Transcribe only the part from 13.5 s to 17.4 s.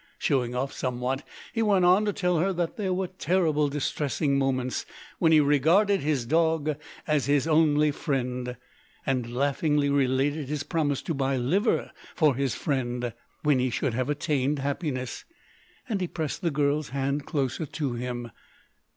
he should have attained happiness—and he pressed the girl's hand